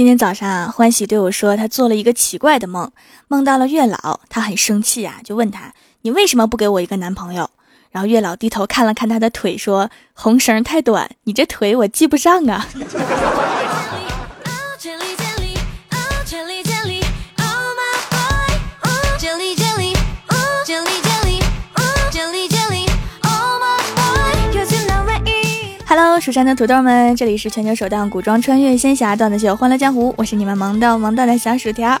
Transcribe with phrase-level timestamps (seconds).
[0.00, 2.90] 今天早上啊，欢喜对我说，他做了一个奇怪的梦，
[3.28, 7.50] 梦到了月老，他很生气啊，就问他：“你为什么不给我一个男朋友？”
[7.92, 12.66] 然后月老低头看了看他的腿，说：“红绳太短，你这腿我系不上啊。”
[26.20, 31.98] 蜀山的土豆们，这里是全球首档古装穿越仙侠段子秀《欢乐江湖》，我是你们萌到萌到的小薯条。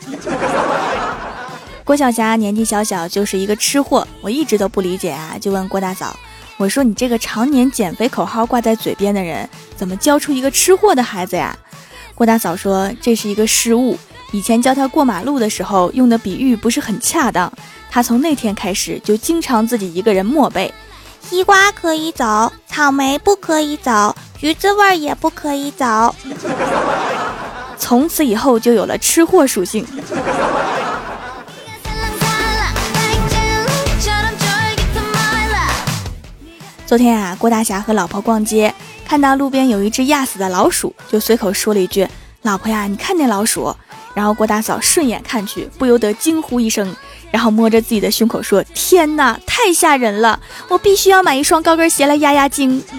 [1.84, 6.14] 郭晓霞年纪小小就是一个吃货，我一直都不理解啊，就问郭大嫂，
[6.58, 11.56] 我说你这个常年减肥口号挂在嘴边的人，怎么教出一个吃货的孩子呀？
[12.14, 13.98] 郭大嫂说这是一个失误，
[14.32, 17.50] 以前教他过马路的时候用的比喻不是很恰当，
[17.90, 20.70] 他从那天开始就经常自己一个人默背。
[21.20, 26.14] 西瓜可以走，草莓不可以走，橘子味儿也不可以走。
[27.78, 29.86] 从此以后就有了吃货属性。
[36.86, 38.74] 昨天啊，郭大侠和老婆逛街，
[39.06, 42.06] 看到路边有一只压死的老鼠，就随口说了一句
[42.42, 43.74] ：“老婆呀，你看那老鼠。”
[44.12, 46.94] 然后郭大嫂顺眼看去，不由得惊呼一声。
[47.30, 50.40] 然后摸着自己的胸口说：“天哪，太吓人了！
[50.68, 52.82] 我必须要买一双高跟鞋来压压惊。”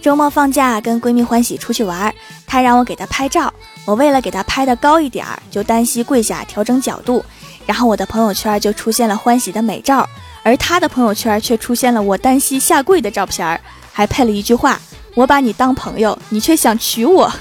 [0.00, 2.14] 周末放假，跟闺蜜欢喜出去玩，
[2.46, 3.52] 她让我给她拍照。
[3.84, 7.24] 我为了给她拍的高一点儿，就单膝跪下调整角度，
[7.66, 10.08] 然后我的朋友圈就出现了欢喜的美照，
[10.44, 13.60] 而她的朋友圈却出现了我单膝下跪的照片儿。
[13.96, 14.78] 还配了一句话
[15.16, 17.32] ：“我把你当朋友，你却想娶我。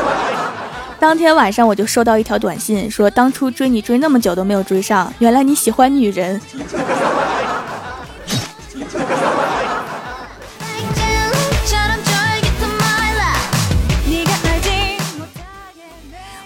[0.98, 6.40] ”当天晚上我就收到一条短信，说当初追你追那么久都没有追上，原来你喜欢女人。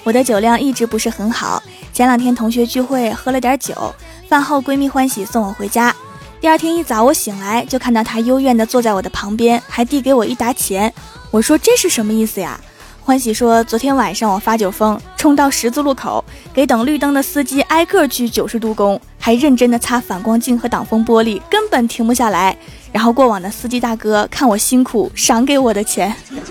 [0.03, 1.63] 我的酒量一直不是很好，
[1.93, 3.95] 前两天同学聚会喝了点酒，
[4.29, 5.95] 饭后闺蜜欢喜送我回家。
[6.47, 10.95] 第二天一早，我醒来就看到他幽怨地坐在我的旁边，还递给我一沓钱。
[11.33, 12.57] 我说这是什么意思呀？
[13.03, 16.25] 欢喜说，昨天晚上我发酒疯，冲到十字路口，
[16.55, 22.57] 给等绿灯的司机挨个鞠九十度躬，还认真的擦反光镜和挡风玻璃，根本停不下来。
[22.93, 26.15] 然后过往的司机大哥看我辛苦，赏给我的钱。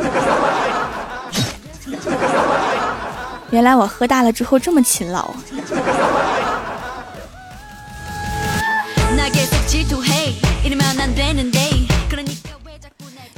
[3.49, 5.33] 原来我喝大了之后这么勤劳。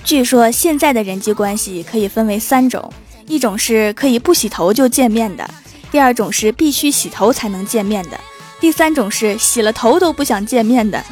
[0.08, 2.90] 据说现在的人际关系可以分为三种：
[3.26, 5.44] 一种是可以不洗头就见面的；
[5.92, 8.18] 第二种是必须洗头才能见面的；
[8.58, 11.04] 第三种是洗了头都不想见面的。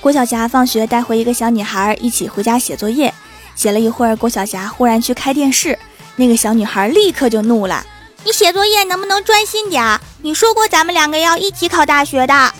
[0.00, 3.12] 郭晓霞放学带回一个小女孩，一起回家写作业。
[3.56, 5.76] 写了一会儿，郭晓霞忽然去开电视，
[6.14, 7.84] 那个小女孩立刻就怒了。
[8.22, 10.00] 你写作业能不能专心点？
[10.22, 12.52] 你说过咱们两个要一起考大学的。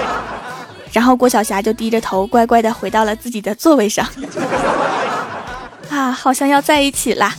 [0.92, 4.06] 然后郭晓霞就低着头，乖乖的回到了自己的座位上。
[5.90, 7.34] 啊，好像要在一起啦！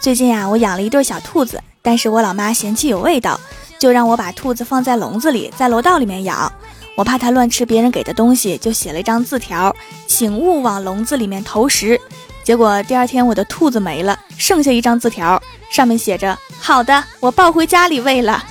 [0.00, 3.38] 最近啊，我养了一对小兔子，但是我老妈嫌弃有味道，
[3.78, 6.50] 就让我把兔子放在笼子里，在楼道里面养。
[6.98, 9.72] 我怕它乱吃别人给的东西，就写了一张字条，
[10.08, 11.96] 请勿往笼子里面投食。
[12.42, 18.44] 结果第二天我的兔子没了，剩下一张字条，上面写着：“好的，我抱回家里喂了。”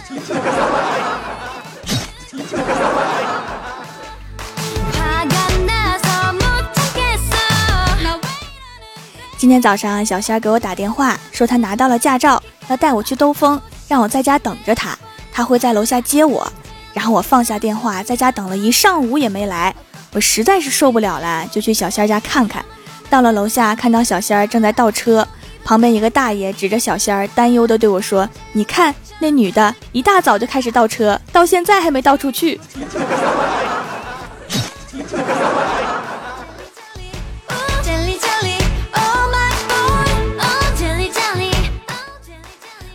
[9.38, 14.98] 今天早上小仙儿给我打电话，说他拿到了驾照，要带我去兜风，让我在家等着他，
[15.34, 16.50] 他会在楼下接我。
[16.98, 19.72] 然后我放下电话，在家等了一上午也没来，
[20.14, 22.66] 我实在是受不了了，就去小仙儿家看看。
[23.08, 25.28] 到了楼下，看到小仙儿正在倒车，
[25.64, 32.60] 旁边一个大爷指着小仙儿，担忧的对我说：“你看那女的，一大早就开始倒车，到现在还没倒出去。”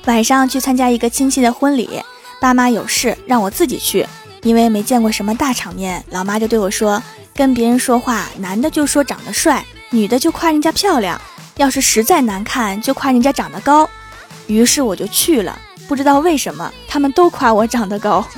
[0.06, 2.03] 晚上去参加一个亲戚的婚礼。
[2.43, 4.05] 爸妈有事让我自己去，
[4.43, 7.00] 因为没见过什么大场面，老妈就对我说
[7.37, 11.21] ：“跟别人说话，男的就说长得帅，女的就夸人家漂亮，
[11.56, 13.89] 要是实在难看，就夸人家长得高。”
[14.49, 15.56] 于是我就去了，
[15.87, 18.27] 不知道为什么，他们都夸我长得高。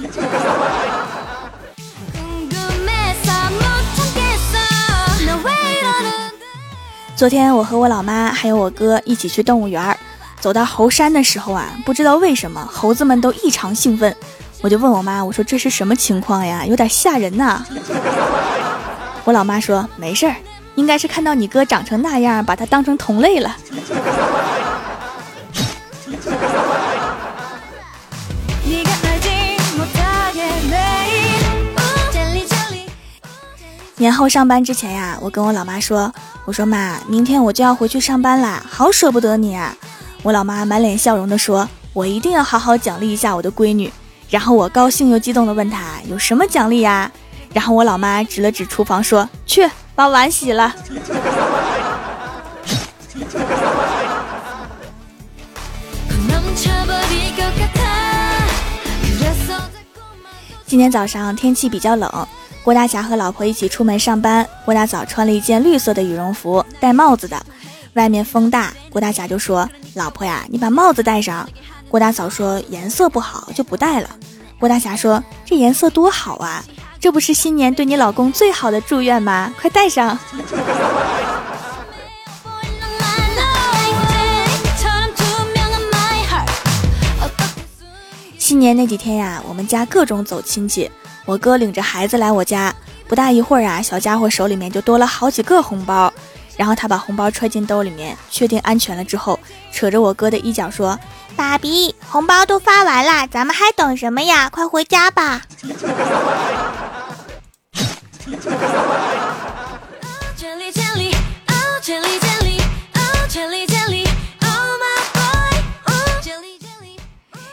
[7.17, 9.97] 昨天我和我老妈还有我哥一起去动物园儿。
[10.45, 14.15] 走到猴山的时候啊，不知道为什么猴子们都异常兴奋，
[14.61, 16.67] 我就问我妈，我说这是什么情况呀？
[16.67, 17.65] 有点吓人呐。
[19.25, 20.37] 我老妈说没事儿，
[20.75, 23.57] 应该是看到你哥长成那样，把他当成同类了。
[33.97, 36.13] 年后上班之前呀，我跟我老妈说
[36.45, 39.75] ：“我说妈，明天我就要回去上班啦，好舍不得你啊！”
[40.25, 43.93] 我老妈满脸笑容的说：“我一定要好好奖励一下我的闺女。”
[44.31, 47.13] 然后我高兴又激动的问她：“有什么奖励呀？”
[47.53, 50.75] 然后我老妈指了指厨房说：“去把碗洗了。
[60.65, 62.11] ”今天早上天气比较冷。
[62.63, 67.37] 郭大侠和老婆一起出门上班，郭大嫂穿了一件绿色的羽绒服，戴帽子的。
[67.95, 71.49] 外面风大，郭大侠就说：“老婆呀，你把帽子戴上。”
[71.89, 74.11] 郭大嫂说：“颜色不好，就不戴了。”
[74.59, 76.65] 郭大侠说：“这颜色多好啊，
[76.99, 79.53] 这不是新年对你老公最好的祝愿吗？
[79.61, 80.19] 快戴上。”
[88.37, 90.91] 新年那几天呀，我们家各种走亲戚。
[91.25, 92.75] 我哥领着孩子来我家，
[93.09, 96.13] 不大一会儿啊，小家伙手里面就多了好几个红包。
[96.57, 99.39] 然后他把红包揣进兜里面，确定安全了之后，
[99.73, 100.99] 扯着我哥的衣角说
[101.35, 104.49] ：“爸比，红包都发完了，咱们还等什么呀？
[104.49, 105.43] 快回家吧！”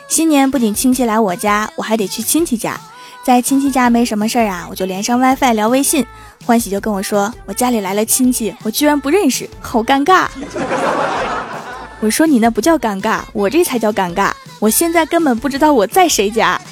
[0.08, 2.78] 新年不仅亲戚来我家，我还得去亲戚家。
[3.24, 6.06] 在亲戚家没什么事儿啊，我就连上 WiFi 聊微信。
[6.44, 10.26] 欢喜就跟我说，我家里来了亲戚，我居然不认识，好尴尬。
[12.00, 14.32] 我说你那不叫尴尬，我这才叫尴尬。
[14.58, 16.60] 我现在根本不知道我在谁家。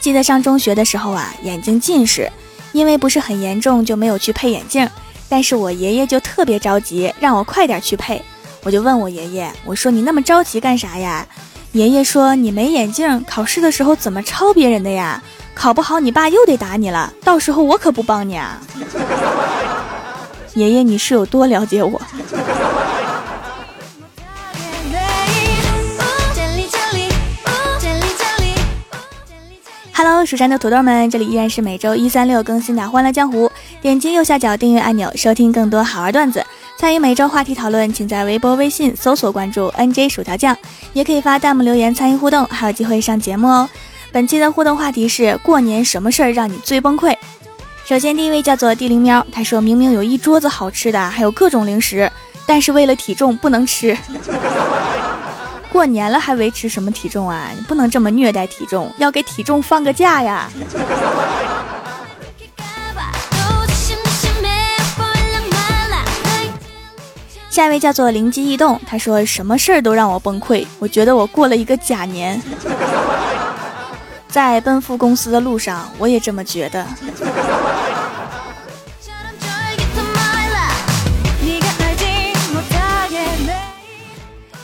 [0.00, 2.30] 记得上中学的时候啊，眼睛近视，
[2.72, 4.88] 因为不是很严重，就没有去配眼镜。
[5.28, 8.20] 但是我爷爷就特别着急，让我快点去配。
[8.62, 11.26] 我就问我爷爷，我说你那么着急干啥呀？
[11.72, 15.22] 爷爷说你没眼镜，考试的时候怎么抄别人的呀？
[15.54, 18.60] 考不好你爸又得打你了，到时候我可不帮你啊！
[20.54, 22.00] 爷爷你是有多了解我
[29.92, 33.46] ？Hello，蜀山的土豆们，这里依然是每周一、三、六更新的《欢乐江湖》。
[33.82, 36.44] 点击右下角订阅按钮，收听更多好玩段子。
[36.78, 40.56] 参与每周话题讨论，请在微博、微信搜索关注 “nj 薯条酱”，
[40.94, 43.68] 也可以发弹幕留言参与互动，还有机会上节目哦。
[44.12, 47.16] 本期的互动话题是：过年什么事儿让你最崩溃？
[47.84, 52.08] 首先，第一位叫做地灵喵，他说明明有一桌子好吃的，还有各种零食，
[52.46, 53.98] 但是为了体重不能吃。
[55.72, 57.50] 过年了还维持什么体重啊？
[57.56, 60.48] 你不能这么虐待体重，要给体重放个假呀！
[67.58, 72.40] 下一位叫做灵机一动，他说什么事儿都让我崩溃，我觉得我过了一个假年，
[74.28, 76.86] 在奔赴公司的路上，我也这么觉得。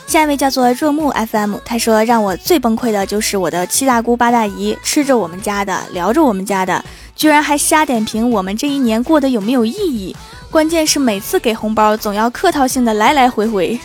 [0.07, 6.85] 下一位叫做若木 FM，他说让我最崩溃的就是我的七大姑八大姨吃着我们家的，聊着我们家的，
[7.17, 10.15] 居然还瞎点评我们这一年过得有没有意义。
[10.51, 13.79] 关键是每次给红包总要客套性的来来回回，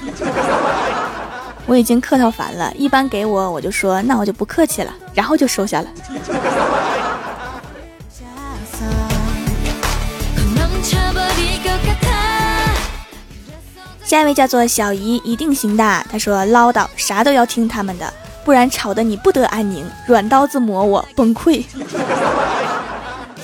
[1.65, 2.71] 我已经客套烦了。
[2.75, 5.87] 一般给我我就说那我就不客气了，然后就收下了。
[14.03, 16.05] 下一位叫做小姨，一定行的。
[16.11, 18.11] 他说唠叨啥都要听他们的，
[18.43, 21.63] 不然吵得你不得安宁，软刀子磨我崩溃。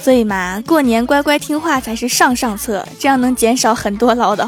[0.05, 4.47] 所以嘛，过年乖乖听话才是上上策，这样能减少很多唠叨。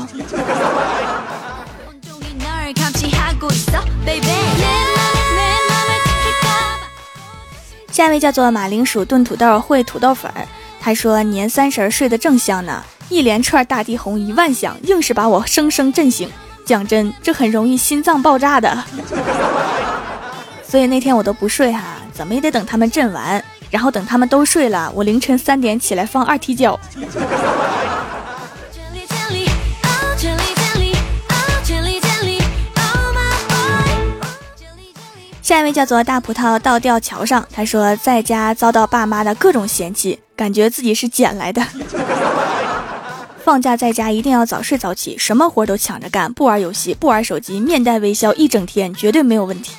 [7.92, 10.46] 下一位叫做马铃薯炖土豆烩土豆粉儿，
[10.80, 12.84] 他说年三十睡得正香呢。
[13.10, 16.30] 一连串大地红一万响，硬是把我生生震醒。
[16.66, 18.84] 讲真，这很容易心脏爆炸的。
[20.64, 26.80] 所以那天我都不睡哈，怎么也得等他们震完，然后等他们都睡了，我凌晨三点起来放二踢脚。
[35.42, 41.66] 下一位叫做大葡萄倒吊桥上，他说在家遭到爸妈的各种嫌弃，感觉自己是捡来的。
[43.46, 49.72] 放假在家一定要早睡早起，什么活都抢着干，不玩游戏，不玩手机，面带微笑一整天，绝对没有问题。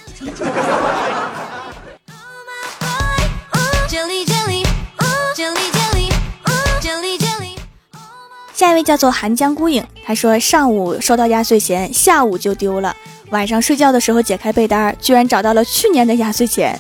[8.59, 12.93] 下一位叫做寒江孤影，他说上午收到压岁钱，下午就丢了，
[13.31, 16.77] 晚上睡觉的时候解开被单，居然找到了去年的压岁钱。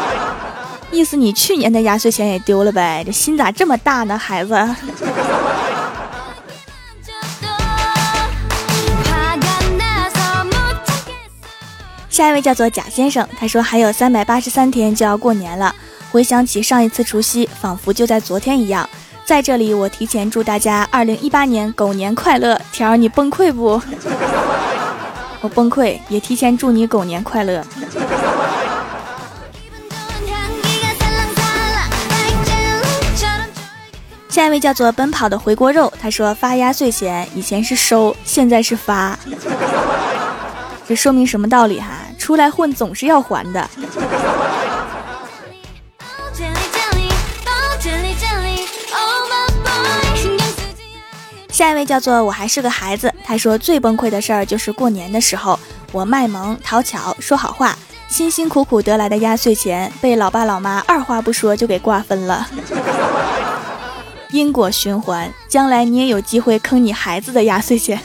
[0.90, 3.02] 意思你去年的压岁钱也丢了呗？
[3.04, 4.54] 这心咋这么大呢，孩子？
[12.08, 15.74] 下一位叫做贾先生，他说还有三百八十三天就要过年了，
[16.10, 18.88] 回想起上一次除夕，仿佛就在昨天一样。
[19.26, 22.60] 在这里，我提前祝大家二零一八年狗年快乐。
[22.72, 23.80] 条儿，你崩溃不？
[25.40, 27.64] 我崩溃，也提前祝你狗年快乐。
[34.28, 39.18] 下一位叫做奔跑的回锅肉，他说发压岁钱以前是收，现在是发，
[40.86, 42.00] 这说明什么道理哈？
[42.18, 43.70] 出来混总是要还的。
[51.54, 55.56] 下一位叫做我还是个孩子，他说最崩溃的事儿就是过年的时候，
[55.92, 62.48] 我卖萌讨巧说好话，辛辛苦苦得来的压岁钱被老爸老妈二话不说就给瓜分了。
[64.32, 68.00] 因果循环，将来你也有机会坑你孩子的压岁钱。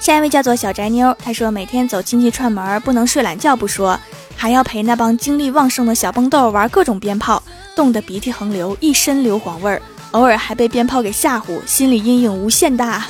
[0.00, 4.00] 下一位叫做小宅妞，她说每天走亲戚串门，不能睡懒觉不说，
[4.40, 7.42] 还要陪那帮精力旺盛的小蹦豆玩各种鞭炮，
[7.76, 9.82] 冻得鼻涕横流，一身硫磺味儿，
[10.12, 13.04] 偶尔还被鞭炮给吓唬，心理阴影无限大。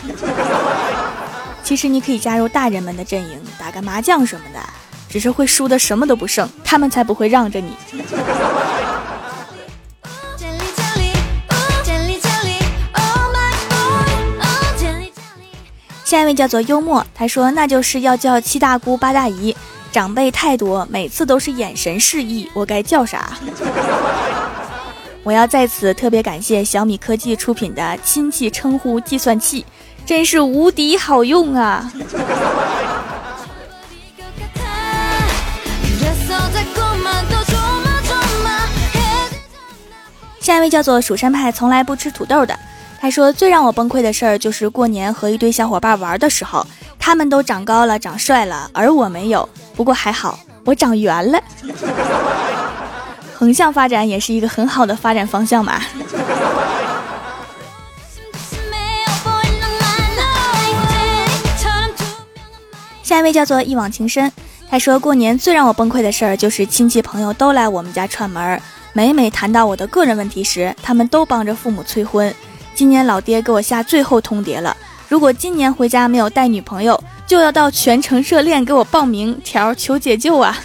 [1.63, 4.59] 其实你可以加入大人们的阵营，打个麻将什么的，
[5.09, 7.77] 只是会输的什么都不剩，他们才不会让着你。
[16.05, 19.57] 下一位叫做幽默，他说那就是要叫七大姑八大姨，
[19.93, 23.37] 长辈太多，每次都是眼神示意，我该叫啥？
[25.23, 29.67] 我要在此特别感谢小米科技出品的亲戚称呼计算器，
[30.07, 31.93] 真是无敌好用啊！
[40.41, 42.59] 下一位叫做蜀山派，从来不吃土豆的。
[43.01, 46.67] 他说：“最让我崩溃的事儿就是过年和一堆小伙伴玩的时候，
[46.99, 49.49] 他们都长高了、长帅了，而我没有。
[49.75, 51.41] 不过还好，我长圆了。
[53.37, 55.81] 横向发展也是一个很好的发展方向嘛。”
[63.03, 64.31] 下一位叫做一往情深，
[64.69, 68.63] 他说：“过年最让我崩溃的事儿就是亲戚朋友都来我们家串门，
[68.93, 72.33] 每每谈到我的个人问题时，他们都帮着父母催婚。”
[72.73, 74.77] 今年老爹给我下最后通牒了，
[75.09, 79.41] 如果今年回家没有带女朋友，就要到全城热恋给我报名。
[79.45, 80.59] 条求解救啊！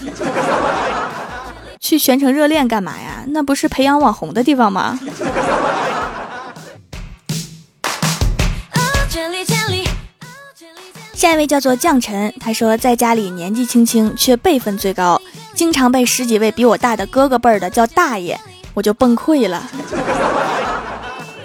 [1.79, 3.23] 去全城热恋干嘛呀？
[3.27, 4.99] 那不是培养网红的地方吗？
[11.13, 15.21] 下一位叫做将臣，他说在家里年纪轻轻却辈分最高，
[15.53, 18.35] 经常被十几位比我大的哥哥辈儿的叫大爷，
[18.73, 19.61] 我就崩溃了。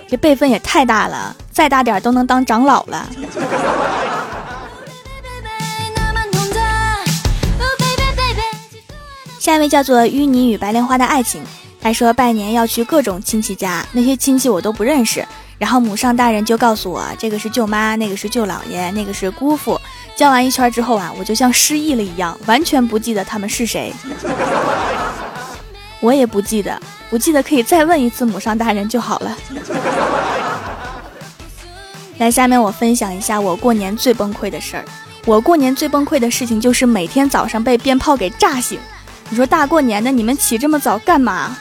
[0.09, 3.07] 这辈分也太大了，再大点都能当长老了。
[9.51, 11.43] 下一位叫做淤泥与白莲花的爱情，
[11.83, 15.27] 他说拜年要去各种亲戚家，那些亲戚我都不认识，
[15.59, 19.77] 然后母上大人就告诉我，这个是舅妈，那个是舅姥爷，那个是姑父。
[20.15, 23.93] 叫完一圈之后啊，我就像失忆了一样，完全不记得他们是谁。
[25.99, 26.81] 我也不记得，
[27.11, 29.37] 不记得可以再问一次母上大人就好了。
[32.19, 34.85] 来，下面我分享一下我过年最崩溃的事儿。
[35.27, 38.79] 我过年最崩溃的事情就是每天早上被鞭炮给炸醒。
[39.31, 41.57] 你说大过年的，你们起这么早干嘛？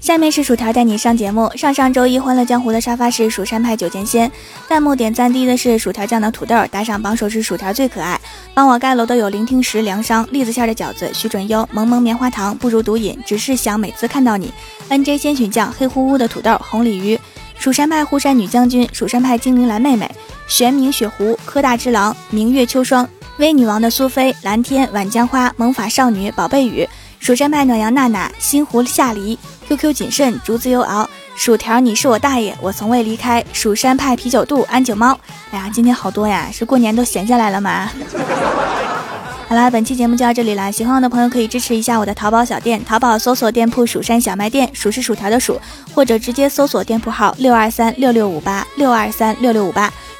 [0.00, 1.50] 下面是薯条带你上节目。
[1.56, 4.30] 上上周一欢乐江湖的沙发是蜀山派九剑仙，
[4.68, 8.18] 弹幕点赞低的是薯条酱的土豆，打赏榜首是薯条最可爱。
[8.54, 14.54] 帮我盖楼的有聆听石、凉商、栗子馅的饺子、徐准优、萌萌棉花糖、不如毒瘾，只是想每次看到你。
[14.88, 17.18] NJ 仙曲酱、黑乎乎的土豆、红鲤鱼、
[17.58, 20.08] 蜀山派护山女将军、蜀山派精灵蓝妹妹、
[20.46, 26.88] 玄冥雪狐、柯大之狼、明月秋霜、微女王的苏菲、蓝天、晚江花、萌法少女、宝贝雨。
[27.18, 29.36] 蜀山派暖阳娜娜，星湖夏黎
[29.66, 35.18] ，QQ 谨慎，竹子油熬，薯条你是我大爷，我从未离开，蜀山派啤酒肚，安九猫。
[35.50, 37.90] 哎呀，今天好多呀，是过年都闲下来了吗？
[39.48, 40.70] 好啦，本期节目就到这里啦！
[40.70, 45.60] 喜欢我的朋友可以支持一下我的淘宝小店，淘宝搜索店铺“蜀山小卖店”，数是薯条的数，
[45.94, 49.92] 或者直接搜索店铺号六二三六六五八六二三六六五八